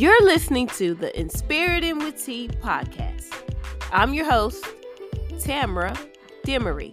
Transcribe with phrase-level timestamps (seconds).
[0.00, 3.34] You're listening to the Inspirited with T podcast.
[3.92, 4.64] I'm your host,
[5.38, 5.94] Tamara
[6.42, 6.90] Demery.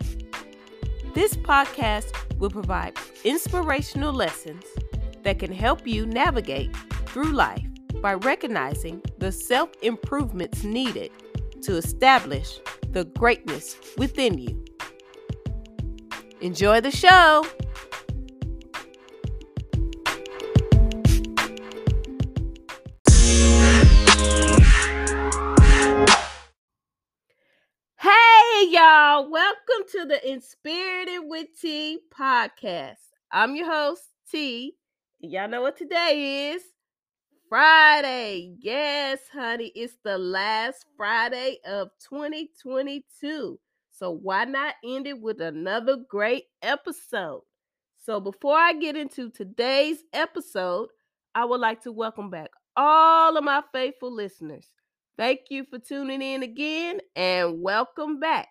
[1.14, 4.66] This podcast will provide inspirational lessons
[5.24, 6.76] that can help you navigate
[7.06, 7.66] through life
[8.02, 11.10] by recognizing the self improvements needed
[11.62, 12.60] to establish
[12.92, 14.66] the greatness within you.
[16.42, 17.46] Enjoy the show.
[29.18, 29.30] Y'all.
[29.30, 32.98] Welcome to the Inspirited with T podcast.
[33.32, 34.76] I'm your host, T.
[35.20, 36.62] Y'all know what today is?
[37.50, 38.56] Friday.
[38.60, 39.72] Yes, honey.
[39.76, 43.60] It's the last Friday of 2022.
[43.92, 47.42] So why not end it with another great episode?
[48.06, 50.90] So before I get into today's episode,
[51.34, 54.70] I would like to welcome back all of my faithful listeners.
[55.18, 58.50] Thank you for tuning in again and welcome back.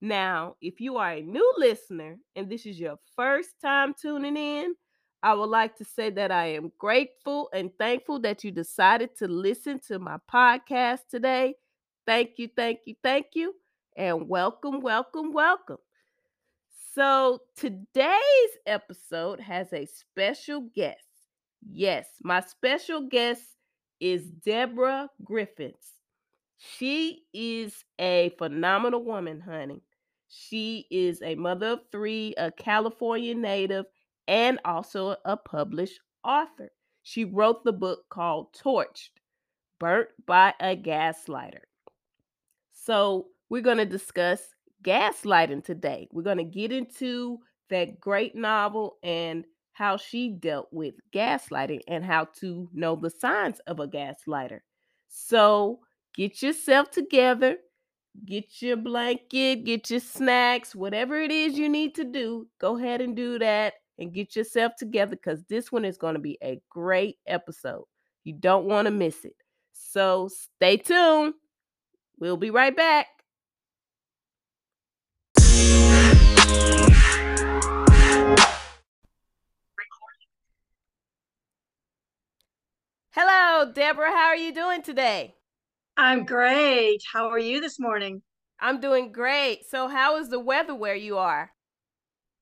[0.00, 4.74] Now, if you are a new listener and this is your first time tuning in,
[5.22, 9.28] I would like to say that I am grateful and thankful that you decided to
[9.28, 11.54] listen to my podcast today.
[12.06, 13.54] Thank you, thank you, thank you,
[13.96, 15.78] and welcome, welcome, welcome.
[16.94, 21.04] So, today's episode has a special guest.
[21.68, 23.42] Yes, my special guest
[24.00, 25.95] is Deborah Griffiths.
[26.58, 29.82] She is a phenomenal woman, honey.
[30.28, 33.86] She is a mother of three, a California native,
[34.28, 36.70] and also a published author.
[37.02, 39.10] She wrote the book called Torched
[39.78, 41.62] Burnt by a Gaslighter.
[42.72, 46.08] So, we're going to discuss gaslighting today.
[46.12, 47.38] We're going to get into
[47.70, 53.58] that great novel and how she dealt with gaslighting and how to know the signs
[53.60, 54.60] of a gaslighter.
[55.08, 55.80] So,
[56.16, 57.58] get yourself together,
[58.24, 63.02] get your blanket, get your snacks, whatever it is you need to do, go ahead
[63.02, 66.60] and do that and get yourself together because this one is going to be a
[66.70, 67.84] great episode.
[68.24, 69.36] You don't want to miss it.
[69.72, 71.34] So stay tuned.
[72.18, 73.08] We'll be right back.
[83.10, 84.10] Hello, Deborah.
[84.10, 85.35] How are you doing today?
[85.96, 87.00] I'm great.
[87.10, 88.20] How are you this morning?
[88.60, 89.60] I'm doing great.
[89.70, 91.50] So, how is the weather where you are?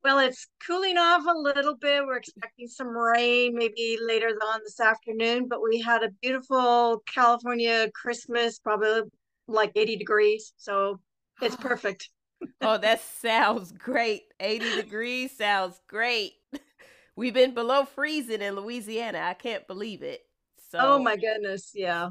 [0.02, 2.04] Well, it's cooling off a little bit.
[2.04, 7.88] We're expecting some rain maybe later on this afternoon, but we had a beautiful California
[7.94, 9.02] Christmas, probably
[9.46, 10.52] like 80 degrees.
[10.56, 11.00] So
[11.40, 12.10] it's oh, perfect.
[12.60, 14.24] oh, that sounds great.
[14.40, 16.32] 80 degrees sounds great.
[17.16, 19.20] We've been below freezing in Louisiana.
[19.20, 20.20] I can't believe it.
[20.58, 22.10] Oh so Oh my goodness, yeah.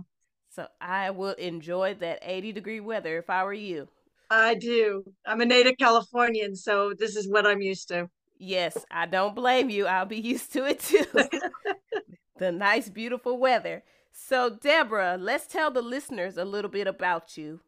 [0.55, 3.87] So I will enjoy that 80 degree weather if I were you.
[4.29, 5.03] I do.
[5.25, 8.07] I'm a native Californian, so this is what I'm used to.
[8.37, 9.87] Yes, I don't blame you.
[9.87, 11.05] I'll be used to it too.
[12.37, 13.83] the nice, beautiful weather.
[14.11, 17.61] So, Deborah, let's tell the listeners a little bit about you.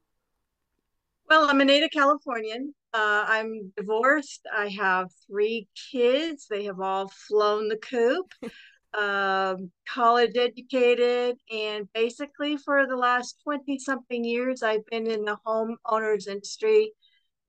[1.27, 2.75] Well, I'm a native Californian.
[2.93, 4.41] Uh, I'm divorced.
[4.55, 6.45] I have three kids.
[6.47, 8.31] They have all flown the coop
[8.97, 15.37] um, college educated, and basically for the last 20 something years, I've been in the
[15.43, 16.91] home owners industry,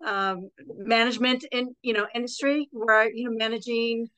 [0.04, 4.08] um, management in, you know, industry where, you know, managing,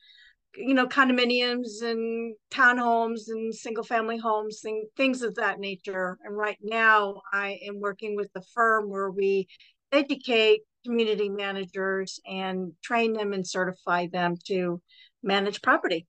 [0.55, 6.17] you know, condominiums and townhomes and single family homes, and things of that nature.
[6.23, 9.47] And right now I am working with a firm where we
[9.91, 14.81] educate community managers and train them and certify them to
[15.21, 16.07] manage property.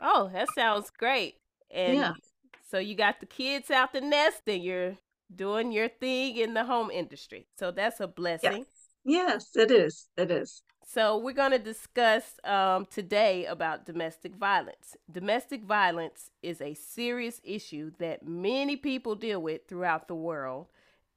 [0.00, 1.36] Oh, that sounds great.
[1.70, 2.12] And yeah.
[2.70, 4.96] so you got the kids out the nest and you're
[5.34, 7.46] doing your thing in the home industry.
[7.58, 8.66] So that's a blessing.
[9.04, 10.08] Yes, yes it is.
[10.16, 10.62] It is.
[10.92, 14.96] So we're going to discuss um, today about domestic violence.
[15.10, 20.66] Domestic violence is a serious issue that many people deal with throughout the world,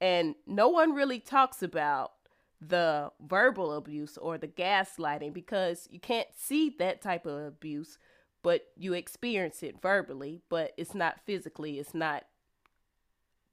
[0.00, 2.12] and no one really talks about
[2.60, 7.98] the verbal abuse or the gaslighting because you can't see that type of abuse
[8.44, 11.78] but you experience it verbally, but it's not physically.
[11.78, 12.24] It's not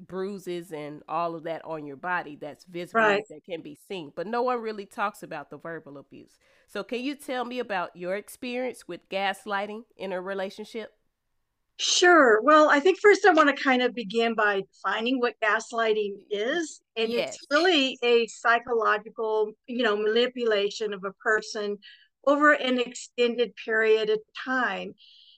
[0.05, 3.23] bruises and all of that on your body that's visible right.
[3.29, 4.11] that can be seen.
[4.13, 6.37] But no one really talks about the verbal abuse.
[6.67, 10.91] So can you tell me about your experience with gaslighting in a relationship?
[11.77, 12.41] Sure.
[12.41, 16.81] Well, I think first I want to kind of begin by defining what gaslighting is.
[16.97, 17.35] And yes.
[17.35, 21.77] it's really a psychological, you know, manipulation of a person
[22.25, 24.93] over an extended period of time.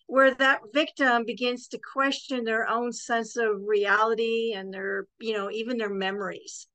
[0.07, 5.49] where that victim begins to question their own sense of reality and their, you know,
[5.49, 6.67] even their memories.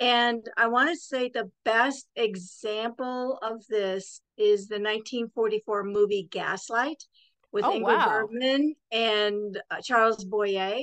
[0.00, 7.04] And I want to say the best example of this is the 1944 movie Gaslight
[7.52, 8.08] with oh, Ingrid wow.
[8.08, 10.78] Bergman and uh, Charles Boyer.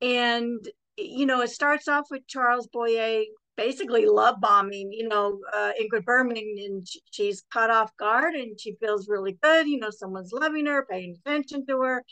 [0.00, 0.60] And,
[0.96, 3.22] you know, it starts off with Charles Boyer
[3.58, 8.76] basically love bombing, you know, uh, Ingrid Bergman, and she's caught off guard and she
[8.80, 9.66] feels really good.
[9.66, 12.04] You know, someone's loving her, paying attention to her,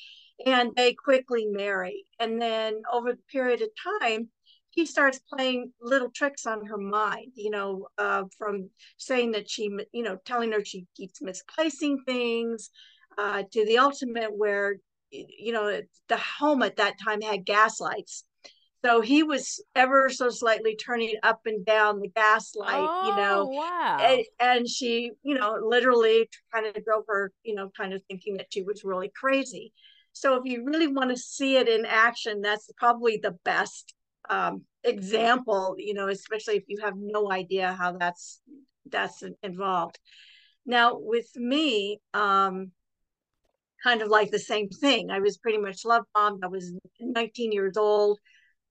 [0.44, 2.04] and they quickly marry.
[2.18, 3.68] And then over the period of
[4.02, 4.28] time,
[4.70, 8.68] he starts playing little tricks on her mind, you know, uh, from
[8.98, 12.70] saying that she, you know, telling her she keeps misplacing things
[13.16, 14.76] uh, to the ultimate where,
[15.10, 18.24] you know, the home at that time had gas lights
[18.86, 23.16] so he was ever so slightly turning up and down the gas light, oh, you
[23.16, 23.50] know.
[23.50, 23.98] Oh, wow.
[24.00, 28.36] And, and, she, you know, literally kind of drove her, you know, kind of thinking
[28.36, 29.72] that she was really crazy.
[30.12, 33.92] So if you really want to see it in action, that's probably the best
[34.30, 38.40] um, example, you know, especially if you have no idea how that's
[38.88, 39.98] that's involved.
[40.64, 42.70] Now with me, um,
[43.82, 45.10] kind of like the same thing.
[45.10, 46.44] I was pretty much love bombed.
[46.44, 48.18] I was 19 years old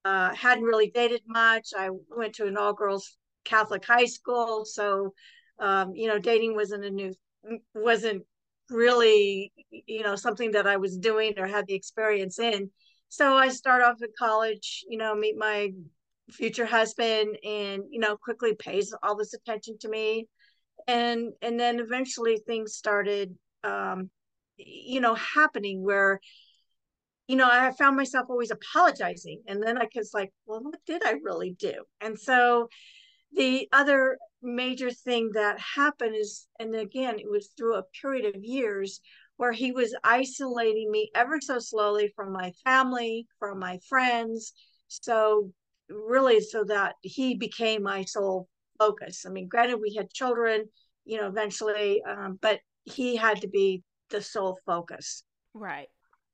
[0.06, 1.70] uh, hadn't really dated much.
[1.76, 5.14] I went to an all girls Catholic high school, so
[5.60, 7.14] um, you know, dating wasn't a new
[7.74, 8.24] wasn't
[8.70, 12.70] really you know something that I was doing or had the experience in.
[13.10, 15.72] So I start off at college, you know, meet my
[16.32, 20.28] future husband, and you know, quickly pays all this attention to me,
[20.88, 24.10] and and then eventually things started, um,
[24.58, 26.20] you know, happening where
[27.28, 29.42] you know, I found myself always apologizing.
[29.48, 31.74] And then I was like, well, what did I really do?
[32.02, 32.70] And so
[33.34, 38.44] the other major thing that happened is, and again, it was through a period of
[38.44, 39.02] years
[39.38, 44.54] where he was isolating me ever so slowly from my family, from my friends.
[44.88, 45.52] So,
[45.90, 48.48] really, so that he became my sole
[48.78, 49.26] focus.
[49.26, 50.66] I mean, granted, we had children,
[51.04, 55.24] you know, eventually, um, but he had to be the sole focus.
[55.54, 55.88] Right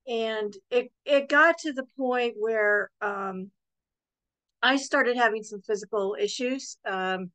[0.08, 3.52] and it it got to the point where um,
[4.62, 6.78] I started having some physical issues.
[6.86, 7.32] Um,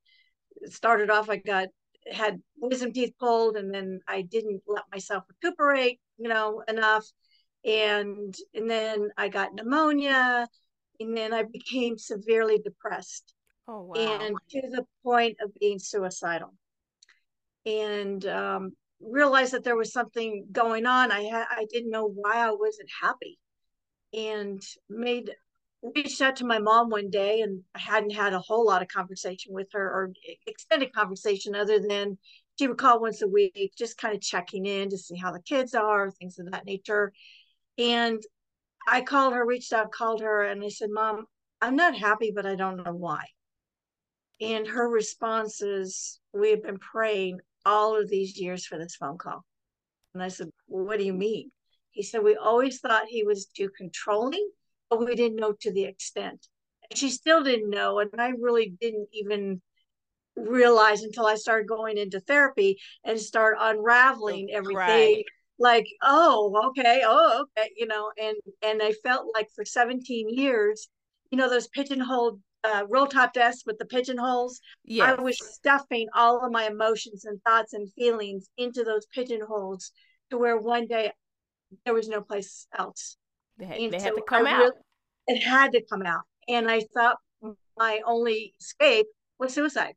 [0.66, 1.68] started off, I got
[2.10, 7.06] had wisdom teeth pulled, and then I didn't let myself recuperate, you know, enough,
[7.64, 10.48] and and then I got pneumonia,
[11.00, 13.34] and then I became severely depressed.
[13.68, 14.18] Oh wow!
[14.20, 16.54] And to the point of being suicidal.
[17.64, 21.12] And um, realized that there was something going on.
[21.12, 23.38] I had I didn't know why I wasn't happy,
[24.12, 25.30] and made
[25.94, 28.88] reached out to my mom one day, and I hadn't had a whole lot of
[28.88, 30.12] conversation with her or
[30.46, 32.18] extended conversation other than
[32.58, 35.42] she would call once a week, just kind of checking in to see how the
[35.42, 37.12] kids are, things of that nature.
[37.78, 38.22] And
[38.88, 41.26] I called her, reached out, called her, and I said, Mom,
[41.60, 43.24] I'm not happy, but I don't know why.
[44.40, 49.18] And her response is, We have been praying all of these years for this phone
[49.18, 49.44] call.
[50.14, 51.50] And I said, well, What do you mean?
[51.90, 54.48] He said, We always thought he was too controlling,
[54.88, 56.46] but we didn't know to the extent.
[56.88, 57.98] And she still didn't know.
[57.98, 59.60] And I really didn't even
[60.36, 64.76] realize until I started going into therapy and start unraveling oh, everything.
[64.76, 65.24] Right.
[65.58, 70.88] Like, oh, okay, oh, okay, you know, and and I felt like for 17 years,
[71.30, 74.60] you know, those pigeonholed uh, roll top desk with the pigeonholes.
[74.84, 75.18] Yes.
[75.18, 79.92] I was stuffing all of my emotions and thoughts and feelings into those pigeonholes
[80.30, 81.12] to where one day
[81.84, 83.16] there was no place else.
[83.58, 84.72] They had, they so had to come I out.
[85.26, 86.22] It had to come out.
[86.48, 87.16] And I thought
[87.76, 89.06] my only escape
[89.38, 89.94] was suicide.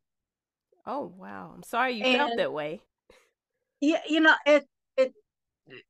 [0.86, 1.52] Oh wow.
[1.54, 2.80] I'm sorry you and, felt that way.
[3.80, 4.64] Yeah, you know, it
[4.96, 5.12] it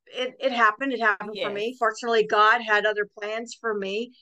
[0.07, 0.93] it, it happened.
[0.93, 1.47] It happened yes.
[1.47, 1.77] for me.
[1.79, 4.13] Fortunately, God had other plans for me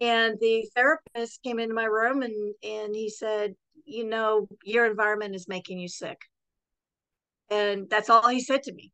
[0.00, 5.34] and the therapist came into my room and and he said you know your environment
[5.34, 6.18] is making you sick.
[7.50, 8.92] And that's all he said to me.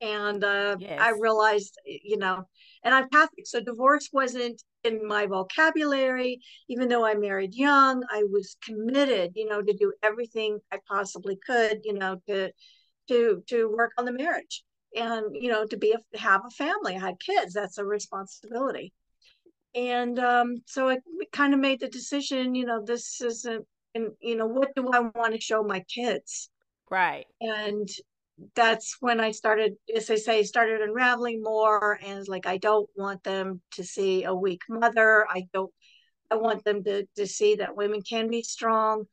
[0.00, 1.00] And uh, yes.
[1.00, 2.44] i realized you know
[2.84, 6.40] and i'm catholic so divorce wasn't in my vocabulary.
[6.68, 11.36] Even though i married young i was committed you know to do everything i possibly
[11.44, 12.52] could you know to
[13.08, 14.62] to to work on the marriage
[14.94, 16.94] and you know to be a, have a family.
[16.94, 17.52] I had kids.
[17.52, 18.92] That's a responsibility
[19.74, 20.98] and um, so I
[21.32, 25.00] kind of made the decision, you know, this isn't, and you know, what do I
[25.00, 26.50] want to show my kids?
[26.90, 27.26] Right.
[27.40, 27.88] And
[28.54, 31.98] that's when I started, as I say, started unraveling more.
[32.04, 35.26] And like, I don't want them to see a weak mother.
[35.28, 35.72] I don't,
[36.30, 39.04] I want them to, to see that women can be strong,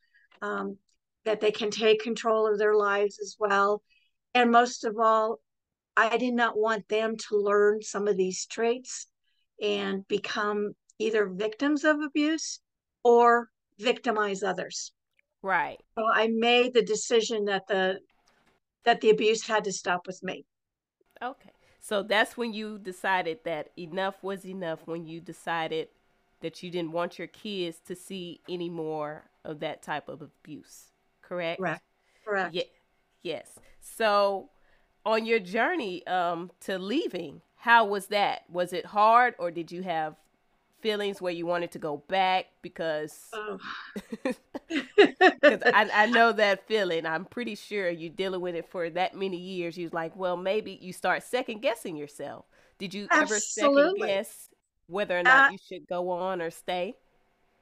[0.42, 0.78] um,
[1.24, 3.82] that they can take control of their lives as well.
[4.34, 5.40] And most of all,
[5.96, 9.08] I did not want them to learn some of these traits
[9.60, 12.60] and become either victims of abuse
[13.04, 13.48] or
[13.78, 14.92] victimize others.
[15.42, 15.78] Right.
[15.98, 18.00] So I made the decision that the
[18.84, 20.44] that the abuse had to stop with me.
[21.22, 21.50] Okay.
[21.80, 25.88] So that's when you decided that enough was enough when you decided
[26.40, 30.90] that you didn't want your kids to see any more of that type of abuse.
[31.22, 31.60] Correct?
[31.60, 31.82] Correct.
[32.24, 32.54] Correct.
[32.54, 32.62] Yeah.
[33.22, 33.50] Yes.
[33.80, 34.50] So
[35.04, 38.44] on your journey um to leaving, how was that?
[38.50, 40.16] Was it hard or did you have
[40.80, 43.58] feelings where you wanted to go back because Oh.
[45.72, 47.06] I, I know that feeling.
[47.06, 49.76] I'm pretty sure you're dealing with it for that many years.
[49.78, 52.44] You're like, well, maybe you start second guessing yourself.
[52.78, 54.48] Did you ever second guess
[54.86, 56.96] whether or Uh, not you should go on or stay?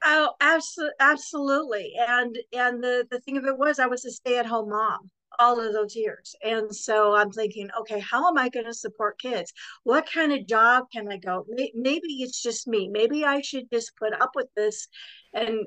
[0.05, 1.95] Oh, absolutely, absolutely.
[1.99, 5.73] And and the the thing of it was, I was a stay-at-home mom all of
[5.73, 9.53] those years, and so I'm thinking, okay, how am I going to support kids?
[9.85, 11.47] What kind of job can I go?
[11.75, 12.89] Maybe it's just me.
[12.89, 14.89] Maybe I should just put up with this,
[15.33, 15.67] and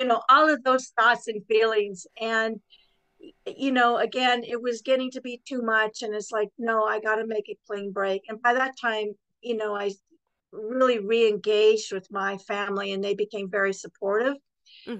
[0.00, 2.06] you know, all of those thoughts and feelings.
[2.20, 2.60] And
[3.46, 7.00] you know, again, it was getting to be too much, and it's like, no, I
[7.00, 8.22] got to make a clean break.
[8.28, 9.08] And by that time,
[9.42, 9.90] you know, I
[10.52, 14.34] really re-engaged with my family and they became very supportive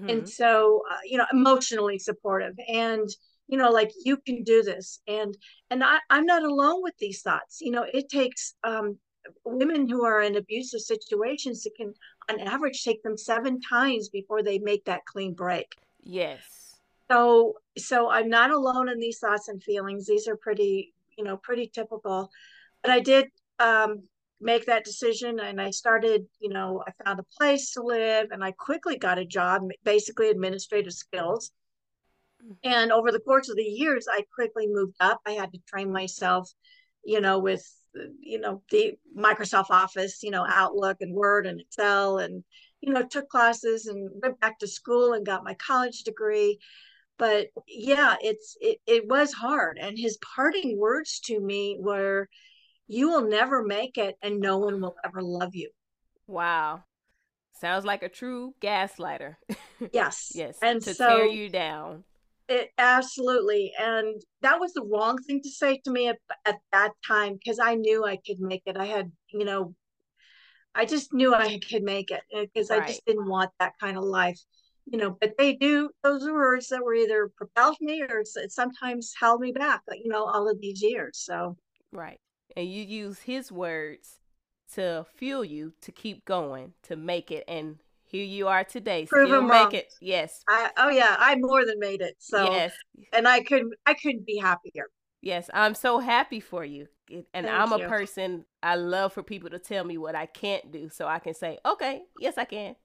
[0.07, 0.29] and Mm-hmm.
[0.29, 3.09] so uh, you know emotionally supportive and
[3.53, 4.99] you know like you can do this.
[5.07, 5.37] And
[5.69, 7.61] and I, i'm not alone with these thoughts.
[7.61, 8.97] You know it takes um,
[9.45, 11.93] women who are in abusive situations it can
[12.31, 15.67] on average take them seven times before they make that clean break.
[16.01, 16.43] Yes.
[17.11, 20.07] so so i'm not alone in these thoughts and feelings.
[20.07, 22.31] These are pretty you know pretty typical.
[22.81, 23.27] But I did
[23.59, 23.91] um,
[24.41, 28.43] make that decision and I started, you know, I found a place to live and
[28.43, 31.51] I quickly got a job, basically administrative skills.
[32.63, 35.19] And over the course of the years, I quickly moved up.
[35.25, 36.49] I had to train myself,
[37.03, 37.65] you know, with,
[38.19, 42.43] you know, the Microsoft Office, you know, Outlook and Word and Excel and,
[42.81, 46.59] you know, took classes and went back to school and got my college degree.
[47.17, 49.77] But yeah, it's, it, it was hard.
[49.79, 52.27] And his parting words to me were,
[52.87, 55.69] you will never make it and no one will ever love you.
[56.27, 56.83] Wow.
[57.59, 59.35] Sounds like a true gaslighter.
[59.91, 60.31] Yes.
[60.33, 60.57] yes.
[60.61, 62.05] And To so tear you down.
[62.49, 66.91] It absolutely and that was the wrong thing to say to me at, at that
[67.07, 68.77] time because I knew I could make it.
[68.77, 69.73] I had, you know,
[70.75, 73.97] I just knew I could make it eh, because I just didn't want that kind
[73.97, 74.39] of life.
[74.85, 79.13] You know, but they do those are words that were either propelled me or sometimes
[79.17, 81.19] held me back, uh, you know, all of these years.
[81.23, 81.55] So
[81.93, 82.19] Right.
[82.57, 84.19] And you use his words
[84.73, 87.45] to fuel you to keep going, to make it.
[87.47, 87.77] And
[88.13, 89.65] here you are today, prove still them wrong.
[89.69, 89.93] make it.
[89.99, 90.41] Yes.
[90.47, 92.15] I oh yeah, I more than made it.
[92.19, 92.71] So Yes.
[93.11, 94.85] and I could I couldn't be happier.
[95.21, 95.49] Yes.
[95.53, 96.87] I'm so happy for you.
[97.09, 97.87] And Thank I'm a you.
[97.87, 101.33] person, I love for people to tell me what I can't do so I can
[101.33, 102.75] say, okay, yes, I can.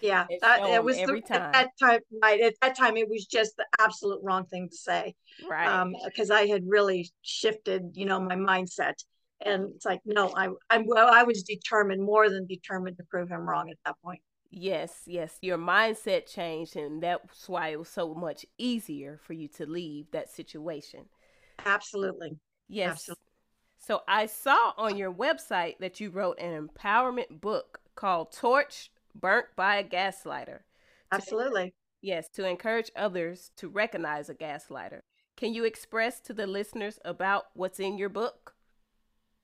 [0.00, 2.40] Yeah, that it was the, every at that time, right?
[2.40, 5.14] At that time, it was just the absolute wrong thing to say,
[5.48, 5.68] Right.
[5.68, 8.94] um, because I had really shifted, you know, my mindset,
[9.44, 13.28] and it's like, no, I, I'm, well, I was determined, more than determined, to prove
[13.28, 14.20] him wrong at that point.
[14.50, 15.38] Yes, yes.
[15.42, 20.10] Your mindset changed, and that's why it was so much easier for you to leave
[20.10, 21.08] that situation.
[21.64, 23.08] Absolutely, Yes.
[23.08, 23.22] absolutely.
[23.78, 29.48] So I saw on your website that you wrote an empowerment book called Torch Burnt
[29.56, 30.60] by a Gaslighter.
[31.12, 31.74] To, absolutely.
[32.02, 35.02] yes, to encourage others to recognize a gaslighter.
[35.36, 38.54] Can you express to the listeners about what's in your book?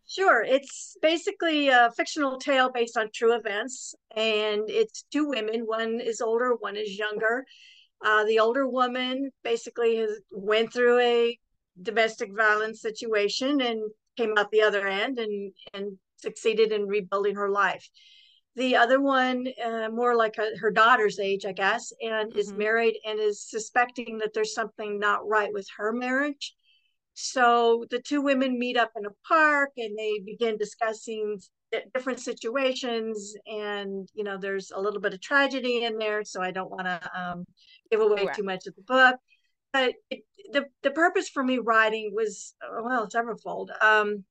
[0.06, 0.42] Sure.
[0.42, 5.62] It's basically a fictional tale based on true events, and it's two women.
[5.62, 7.44] One is older, one is younger.
[8.04, 11.38] Uh, the older woman basically has went through a
[11.80, 13.80] domestic violence situation and
[14.16, 17.88] came out the other end and and succeeded in rebuilding her life.
[18.56, 22.58] The other one, uh, more like a, her daughter's age, I guess, and is Mm-hmm.
[22.58, 26.54] married and is suspecting that there's something not right with her marriage
[27.14, 31.40] so the two women meet up in a park and they begin discussing
[31.92, 33.35] different situations.
[33.47, 36.25] And, you know, there's a little bit of tragedy in there.
[36.25, 37.44] So I don't want to um,
[37.90, 38.35] give away Right.
[38.35, 39.16] too much of the book.
[39.73, 43.71] But it, the, the purpose for me writing was, well, severalfold.
[43.80, 44.25] Um,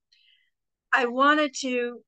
[0.93, 1.99] I wanted to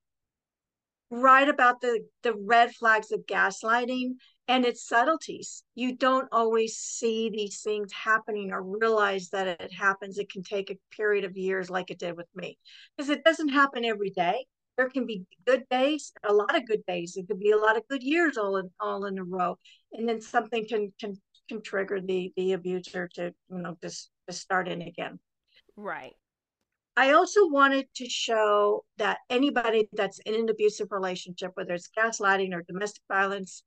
[1.09, 4.13] write about the, the red flags of gaslighting
[4.47, 5.63] and its subtleties.
[5.73, 10.17] You don't always see these things happening or realize that it happens.
[10.17, 12.57] It can take a period of years, like it did with me,
[12.95, 14.45] because it doesn't happen every day.
[14.77, 17.15] There can be good days, a lot of good days.
[17.15, 19.57] It could be a lot of good years all in all in a row,
[19.93, 21.15] and then something can can
[21.47, 25.17] can trigger the the abuser to you know just to start in again.
[25.77, 26.13] Right.
[26.97, 32.53] I also wanted to show that anybody that's in an abusive relationship, whether it's gaslighting
[32.53, 33.63] or domestic violence,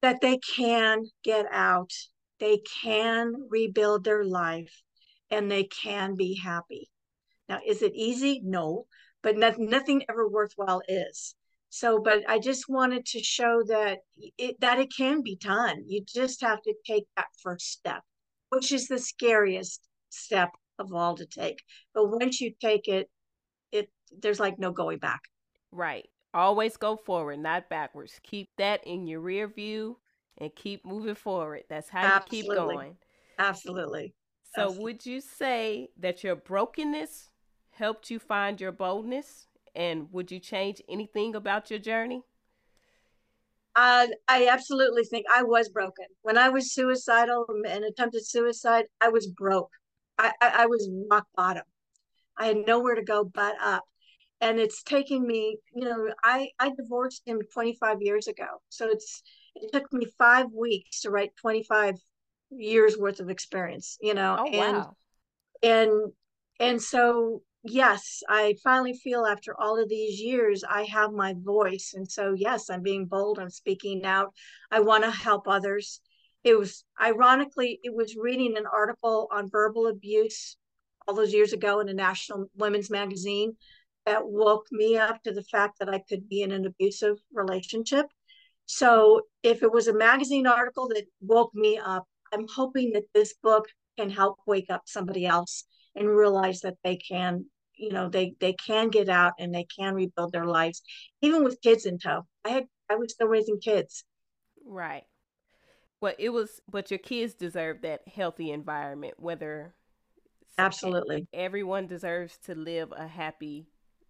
[0.00, 1.92] that they can get out,
[2.38, 4.82] they can rebuild their life,
[5.30, 6.88] and they can be happy.
[7.48, 8.40] Now, is it easy?
[8.42, 8.86] No,
[9.22, 11.34] but nothing, nothing ever worthwhile is.
[11.68, 13.98] So, but I just wanted to show that
[14.38, 15.84] it that it can be done.
[15.86, 18.02] You just have to take that first step,
[18.48, 20.50] which is the scariest step
[20.80, 21.62] of all to take.
[21.94, 23.08] But once you take it,
[23.70, 25.20] it there's like no going back.
[25.70, 26.08] Right.
[26.32, 28.20] Always go forward, not backwards.
[28.22, 29.98] Keep that in your rear view
[30.38, 31.64] and keep moving forward.
[31.68, 32.38] That's how Absolutely.
[32.38, 32.96] you keep going.
[33.38, 34.14] Absolutely.
[34.54, 34.84] So, Absolutely.
[34.84, 37.30] would you say that your brokenness
[37.70, 39.46] helped you find your boldness?
[39.74, 42.24] And would you change anything about your journey?
[43.76, 46.06] Uh, I absolutely think I was broken.
[46.22, 49.70] When I was suicidal and attempted suicide, I was broke.
[50.20, 51.62] I, I, was rock bottom.
[52.36, 53.84] I had nowhere to go but up.
[54.40, 58.46] And it's taken me, you know, I, I divorced him 25 years ago.
[58.70, 59.22] So it's
[59.54, 61.96] it took me five weeks to write 25
[62.50, 64.36] years worth of experience, you know.
[64.40, 64.96] Oh, and wow.
[65.62, 66.12] and
[66.58, 71.92] and so yes, I finally feel after all of these years, I have my voice.
[71.94, 73.38] And so, yes, I'm being bold.
[73.38, 74.32] I'm speaking out.
[74.70, 76.00] I want to help others.
[76.42, 80.56] It was ironically, it was reading an article on verbal abuse
[81.06, 83.56] all those years ago in a national women's magazine
[84.06, 88.06] that woke me up to the fact that I could be in an abusive relationship.
[88.64, 93.34] So, if it was a magazine article that woke me up, I'm hoping that this
[93.42, 93.66] book
[93.98, 98.52] can help wake up somebody else and realize that they can you know they they
[98.52, 100.82] can get out and they can rebuild their lives
[101.22, 102.26] even with kids in tow.
[102.44, 104.04] I had i was still raising kids.
[104.64, 105.04] Right
[106.00, 109.74] well it was but your kids deserve that healthy environment whether
[110.58, 113.66] absolutely everyone deserves to live a happy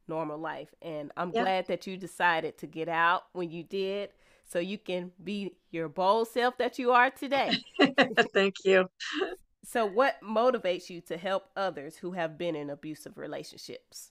[0.08, 1.44] normal life and i'm yep.
[1.44, 4.10] glad that you decided to get out when you did
[4.44, 7.52] so you can be your bold self that you are today
[8.34, 8.88] thank you
[9.70, 14.10] so, what motivates you to help others who have been in abusive relationships?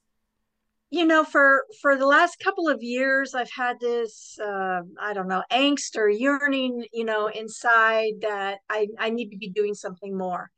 [0.92, 5.28] You know, for for the last couple of years, I've had this uh, I don't
[5.28, 10.18] know angst or yearning, you know, inside that I I need to be doing something
[10.18, 10.50] more.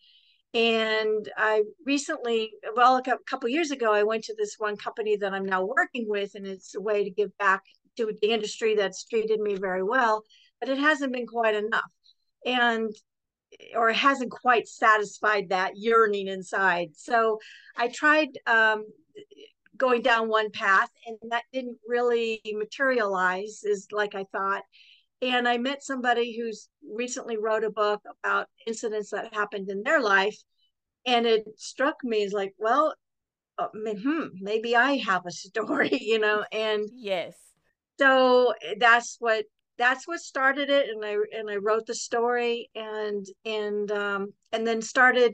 [0.54, 5.34] And I recently, well, a couple years ago, I went to this one company that
[5.34, 7.62] I'm now working with, and it's a way to give back
[7.98, 10.24] to the industry that's treated me very well,
[10.60, 11.91] but it hasn't been quite enough.
[12.46, 12.94] And
[13.76, 16.89] or it hasn't quite satisfied that yearning inside.
[16.96, 17.39] So
[17.76, 18.86] I tried um,
[19.82, 24.62] going down one path, and that didn't really materialize is like I thought.
[25.24, 30.00] And I met somebody who's recently wrote a book about incidents that happened in their
[30.00, 30.38] life,
[31.06, 32.94] and it struck me as like, well,
[33.58, 36.46] uh, hmm, maybe I have a story, you know.
[36.52, 37.36] And yes,
[38.00, 39.46] so that's what
[39.78, 44.67] that's what started it and i and i wrote the story and and um and
[44.67, 45.34] then started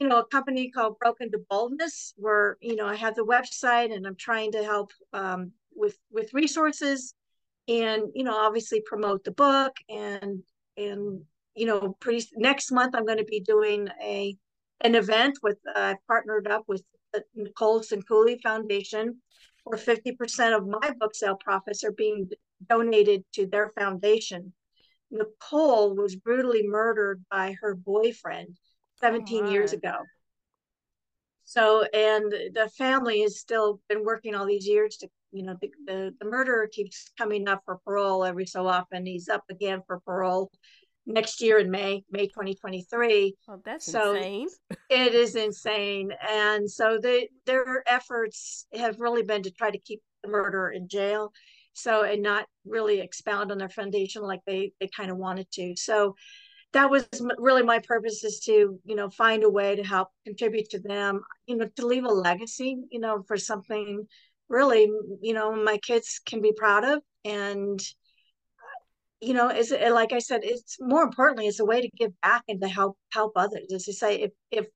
[0.00, 3.94] you know a company called broken to boldness where you know i have the website
[3.94, 7.14] and i'm trying to help um with with resources
[7.68, 10.42] and you know obviously promote the book and
[10.76, 11.20] and
[11.54, 14.34] you know pretty next month i'm going to be doing a
[14.80, 16.82] an event with uh, i partnered up with
[17.12, 19.20] the nicole Cincouli foundation
[19.64, 22.30] where 50% of my book sale profits are being
[22.66, 24.54] donated to their foundation.
[25.10, 28.56] Nicole was brutally murdered by her boyfriend
[29.00, 29.94] 17 oh years ago.
[31.44, 35.70] So, and the family has still been working all these years to, you know, the,
[35.86, 39.04] the, the murderer keeps coming up for parole every so often.
[39.04, 40.52] He's up again for parole
[41.06, 43.34] next year in May, May 2023.
[43.48, 44.48] Oh, that's so insane.
[44.90, 46.12] it is insane.
[46.30, 50.86] And so they, their efforts have really been to try to keep the murderer in
[50.86, 51.32] jail
[51.72, 55.74] so and not really expound on their foundation like they they kind of wanted to
[55.76, 56.14] so
[56.72, 60.70] that was really my purpose is to you know find a way to help contribute
[60.70, 64.06] to them you know to leave a legacy you know for something
[64.48, 64.90] really
[65.22, 67.00] you know my kids can be proud of.
[67.24, 68.80] And uh,
[69.20, 72.18] you know is it like i said it's more importantly it's a way to give
[72.20, 73.72] back and to help help others.
[73.72, 74.66] As i say if if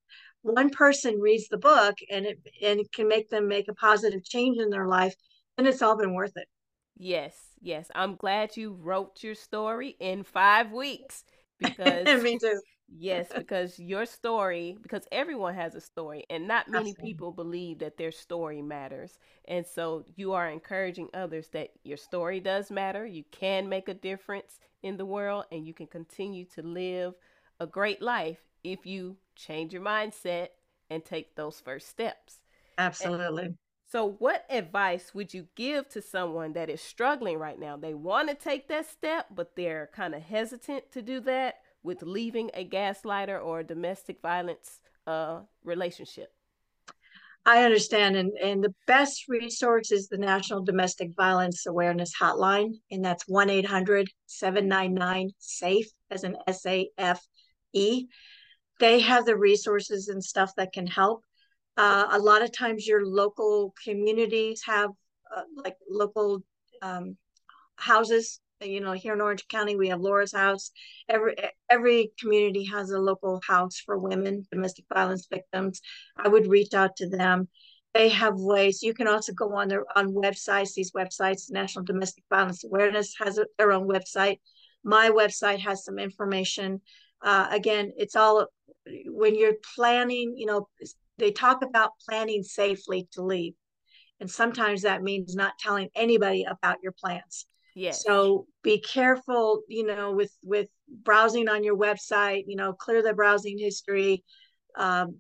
[0.43, 4.25] one person reads the book and it and it can make them make a positive
[4.25, 5.15] change in their life
[5.57, 6.49] then it's all been worth it.
[6.97, 7.89] Yes, yes.
[7.95, 11.25] I'm glad you wrote your story in five weeks
[12.05, 12.61] because me too.
[12.89, 16.95] yes, because your story, because everyone has a story, and not many Absolutely.
[16.95, 19.19] people believe that their story matters.
[19.47, 23.07] And so you are encouraging others that your story does matter.
[23.07, 27.15] You can make a difference in the world, and you can continue to live
[27.61, 30.49] a great life if you change your mindset
[30.91, 32.41] and take those first steps.
[32.79, 33.49] Absolutely.
[33.49, 33.57] And
[33.95, 37.77] so, what advice would you give to someone that is struggling right now?
[37.77, 42.03] They want to take that step, but they're kind of hesitant to do that with
[42.03, 46.33] leaving a gaslighter or a domestic violence uh, relationship.
[47.47, 48.17] I understand.
[48.17, 52.73] And, and the best resource is the National Domestic Violence Awareness Hotline.
[52.91, 57.25] And that's 1 800 799 SAFE as an S A F
[57.73, 58.07] E.
[58.81, 61.23] They have the resources and stuff that can help.
[61.77, 64.91] Uh, a lot of times, your local communities have
[65.35, 66.43] uh, like local
[66.83, 67.17] um,
[67.77, 68.41] houses.
[68.61, 70.71] You know here in orange county we have laura's house.
[71.09, 71.35] Every
[71.69, 75.81] every community has a local house for women domestic violence victims.
[76.17, 77.49] I would reach out to them.
[77.93, 78.83] They have ways.
[78.83, 80.75] You can also go on their on websites.
[80.75, 84.39] These websites national domestic violence awareness has their own website.
[84.85, 86.81] My website has some information.
[87.21, 88.47] Uh, again it's all
[89.07, 90.69] when you're planning you know
[91.19, 93.55] they talk about planning safely to leave
[94.21, 98.03] and sometimes that means not telling anybody about your plans Yes.
[98.05, 102.45] So be careful, you know, with with browsing on your website.
[102.47, 104.25] You know, clear the browsing history.
[104.77, 105.17] Um,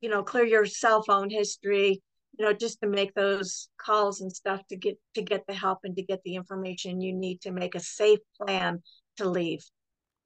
[0.00, 2.02] you know, clear your cell phone history.
[2.38, 5.78] You know, just to make those calls and stuff to get to get the help
[5.84, 8.82] and to get the information you need to make a safe plan
[9.16, 9.64] to leave.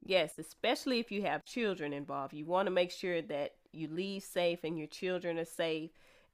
[0.04, 2.34] Yes, especially if you have children involved.
[2.34, 5.90] You want to make sure that you leave safe and your children are safe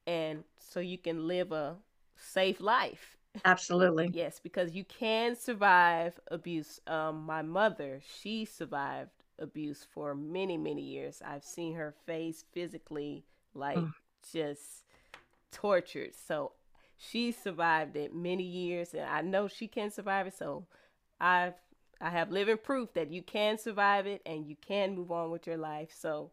[0.06, 1.76] and so you can live a
[2.16, 4.10] safe life Absolutely.
[4.12, 6.80] yes, because you can survive abuse.
[6.86, 11.22] Um, my mother, she survived abuse for many, many years.
[11.24, 13.24] I've seen her face physically
[13.54, 13.92] like mm.
[14.32, 14.84] just
[15.52, 16.14] tortured.
[16.14, 16.52] So
[16.96, 20.36] she survived it many years, and I know she can survive it.
[20.36, 20.66] So
[21.20, 21.54] I've
[22.00, 25.46] I have living proof that you can survive it and you can move on with
[25.46, 25.90] your life.
[25.94, 26.30] So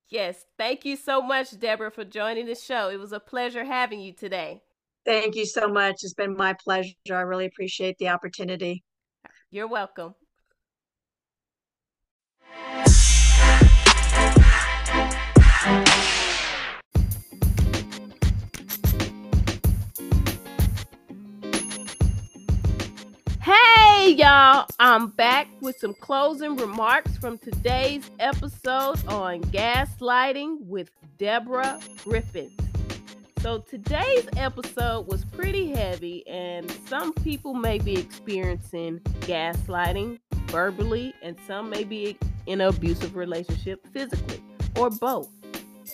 [0.10, 2.90] Yes, thank you so much, Deborah, for joining the show.
[2.90, 4.62] It was a pleasure having you today.
[5.06, 5.96] Thank you so much.
[6.04, 6.94] It's been my pleasure.
[7.10, 8.84] I really appreciate the opportunity.
[9.50, 10.16] You're welcome.
[24.18, 32.52] Y'all, I'm back with some closing remarks from today's episode on gaslighting with Deborah Griffith.
[33.40, 41.36] So today's episode was pretty heavy, and some people may be experiencing gaslighting verbally, and
[41.48, 44.44] some may be in an abusive relationship physically,
[44.78, 45.30] or both.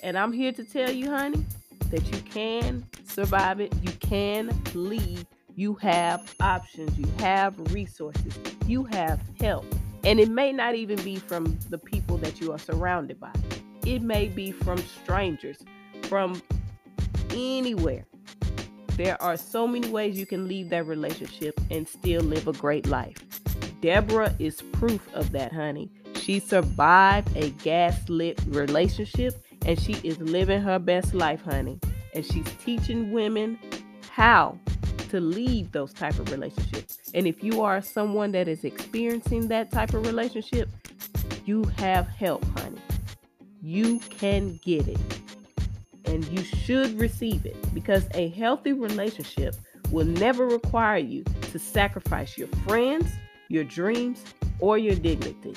[0.04, 1.46] And I'm here to tell you, honey,
[1.90, 5.26] that you can survive it, you can leave
[5.60, 8.34] you have options, you have resources,
[8.66, 9.66] you have help.
[10.06, 13.34] And it may not even be from the people that you are surrounded by,
[13.86, 15.58] it may be from strangers,
[16.04, 16.42] from
[17.32, 18.06] anywhere.
[18.96, 22.88] There are so many ways you can leave that relationship and still live a great
[22.88, 23.18] life.
[23.82, 25.92] Deborah is proof of that, honey.
[26.16, 29.34] She survived a gaslit relationship
[29.66, 31.82] and she is living her best life, honey.
[32.16, 33.60] And she's teaching women
[34.10, 34.58] how
[35.10, 36.98] to leave those type of relationships.
[37.14, 40.70] And if you are someone that is experiencing that type of relationship,
[41.46, 42.82] you have help, honey.
[43.62, 45.00] You can get it.
[46.06, 49.56] And you should receive it because a healthy relationship
[49.92, 53.08] will never require you to sacrifice your friends,
[53.48, 54.24] your dreams,
[54.60, 55.56] or your dignity.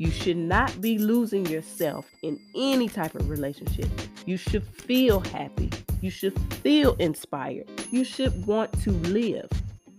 [0.00, 3.86] You should not be losing yourself in any type of relationship.
[4.24, 5.68] You should feel happy.
[6.00, 7.68] You should feel inspired.
[7.90, 9.50] You should want to live.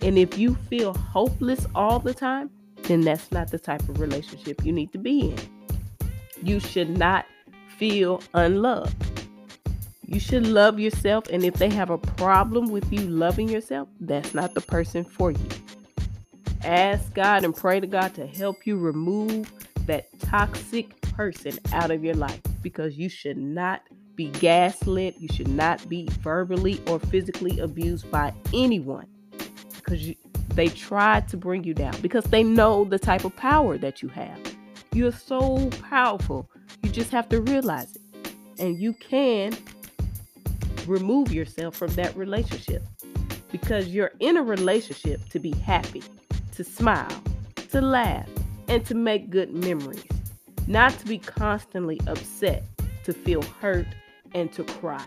[0.02, 2.50] And if you feel hopeless all the time,
[2.82, 5.38] then that's not the type of relationship you need to be in.
[6.42, 7.28] You should not
[7.78, 8.96] feel unloved.
[10.08, 11.28] You should love yourself.
[11.32, 15.30] And if they have a problem with you loving yourself, that's not the person for
[15.30, 15.48] you.
[16.64, 19.52] Ask God and pray to God to help you remove
[19.88, 23.82] that toxic person out of your life because you should not
[24.16, 25.16] be gaslit.
[25.20, 29.08] You should not be verbally or physically abused by anyone
[29.76, 30.16] because you,
[30.50, 34.10] they try to bring you down because they know the type of power that you
[34.10, 34.40] have.
[34.94, 36.50] You're so powerful.
[36.84, 38.02] You just have to realize it.
[38.60, 39.58] And you can
[40.86, 42.84] remove yourself from that relationship
[43.52, 46.04] because you're in a relationship to be happy,
[46.54, 47.24] to smile,
[47.72, 48.28] to laugh,
[48.68, 50.04] and to make good memories,
[50.68, 52.64] not to be constantly upset,
[53.04, 53.88] to feel hurt,
[54.34, 55.06] and to cry.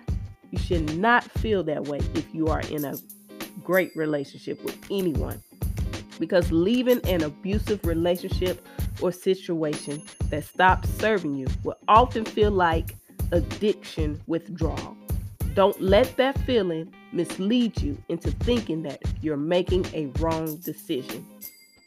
[0.51, 2.95] You should not feel that way if you are in a
[3.63, 5.43] great relationship with anyone.
[6.19, 8.67] Because leaving an abusive relationship
[9.01, 12.95] or situation that stops serving you will often feel like
[13.33, 14.97] addiction withdrawal.
[15.55, 21.27] Don't let that feeling mislead you into thinking that you're making a wrong decision.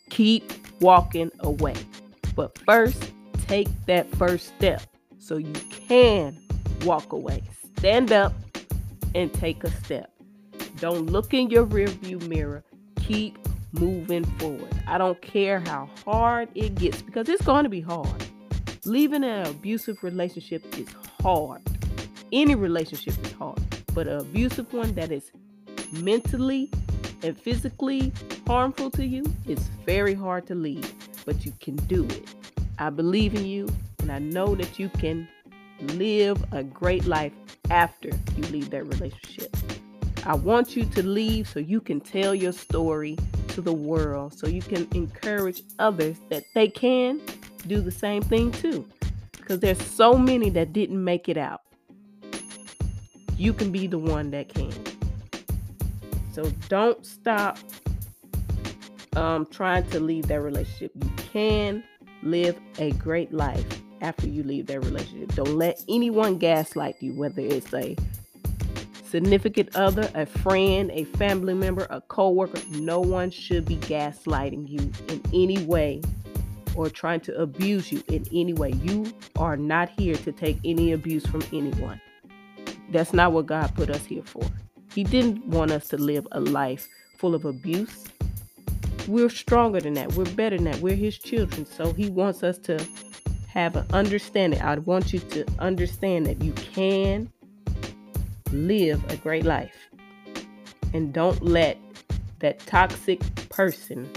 [0.10, 1.76] Keep walking away.
[2.36, 3.12] But first,
[3.48, 4.82] take that first step
[5.18, 6.38] so you can
[6.84, 7.44] walk away.
[7.78, 8.34] Stand up
[9.16, 10.12] and take a step.
[10.78, 12.64] Don't look in your rearview mirror.
[13.02, 13.38] Keep
[13.72, 14.72] moving forward.
[14.88, 18.24] I don't care how hard it gets because it's going to be hard.
[18.86, 20.88] Leaving an abusive relationship is
[21.22, 21.62] hard.
[22.32, 23.60] Any relationship is hard,
[23.94, 25.32] but an abusive one that is
[25.92, 26.72] mentally
[27.24, 28.14] and physically
[28.48, 30.94] harmful to you it's very hard to leave,
[31.26, 32.34] but you can do it.
[32.80, 33.68] I believe in you,
[34.00, 35.28] and I know that you can
[35.82, 37.34] live a great life
[37.70, 39.56] after you leave that relationship.
[40.26, 43.18] I want you to leave so you can tell your story
[43.50, 47.22] to the world, so you can encourage others that they can
[47.68, 48.88] do the same thing too.
[49.32, 51.62] Because there's so many that didn't make it out.
[53.38, 54.72] You can be the one that can.
[56.32, 57.58] So don't stop
[59.18, 60.92] um, trying to leave that relationship.
[60.96, 61.84] You can
[62.22, 63.66] live a great life
[64.02, 65.34] after you leave that relationship.
[65.34, 67.96] Don't let anyone gaslight you, whether it's a
[69.04, 72.62] significant other, a friend, a family member, a coworker.
[72.72, 76.02] No one should be gaslighting you in any way
[76.76, 78.72] or trying to abuse you in any way.
[78.84, 82.00] You are not here to take any abuse from anyone.
[82.92, 84.44] That's not what God put us here for.
[84.94, 88.06] He didn't want us to live a life full of abuse.
[89.08, 90.14] We're stronger than that.
[90.14, 90.80] We're better than that.
[90.80, 91.66] We're His children.
[91.66, 92.86] So He wants us to
[93.48, 94.62] have an understanding.
[94.62, 97.32] I want you to understand that you can
[98.52, 99.76] live a great life.
[100.94, 101.78] And don't let
[102.40, 104.10] that toxic person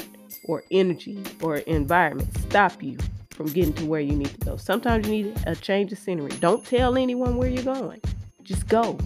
[0.44, 2.98] or energy or environment stop you
[3.30, 4.56] from getting to where you need to go.
[4.56, 6.30] Sometimes you need a change of scenery.
[6.40, 8.00] Don't tell anyone where you're going.
[8.42, 8.98] Just go.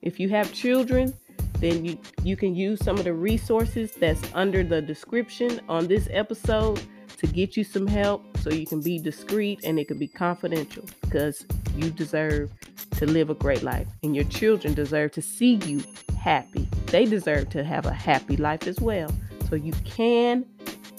[0.00, 1.12] If you have children,
[1.60, 6.08] then you, you can use some of the resources that's under the description on this
[6.10, 6.78] episode
[7.16, 10.84] to get you some help so you can be discreet and it can be confidential
[11.00, 12.50] because you deserve
[12.90, 15.82] to live a great life and your children deserve to see you
[16.20, 16.68] happy.
[16.86, 19.10] They deserve to have a happy life as well.
[19.48, 20.44] So you can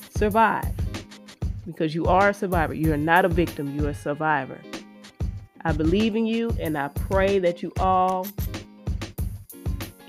[0.10, 0.74] survive
[1.68, 2.74] because you are a survivor.
[2.74, 4.60] You are not a victim, you're a survivor.
[5.64, 8.26] I believe in you and I pray that you all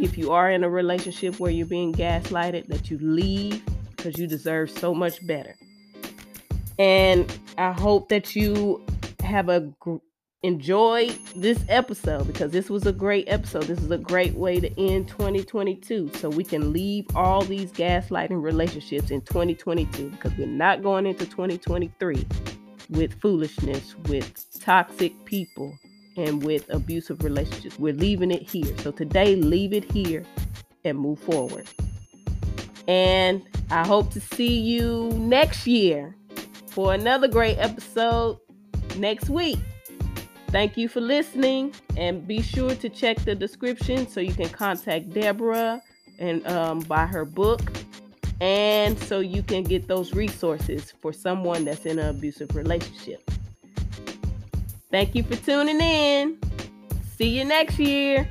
[0.03, 3.63] if you are in a relationship where you're being gaslighted that you leave
[3.97, 5.55] because you deserve so much better.
[6.79, 8.85] And I hope that you
[9.23, 9.97] have a gr-
[10.43, 13.65] enjoy this episode because this was a great episode.
[13.65, 18.43] This is a great way to end 2022 so we can leave all these gaslighting
[18.43, 22.27] relationships in 2022 because we're not going into 2023
[22.89, 25.79] with foolishness, with toxic people,
[26.21, 27.79] and with abusive relationships.
[27.79, 28.77] We're leaving it here.
[28.79, 30.25] So today, leave it here
[30.85, 31.67] and move forward.
[32.87, 36.15] And I hope to see you next year
[36.67, 38.39] for another great episode
[38.97, 39.59] next week.
[40.49, 45.11] Thank you for listening, and be sure to check the description so you can contact
[45.11, 45.81] Deborah
[46.19, 47.61] and um, buy her book,
[48.41, 53.31] and so you can get those resources for someone that's in an abusive relationship.
[54.91, 56.39] Thank you for tuning in.
[57.17, 58.29] See you next year.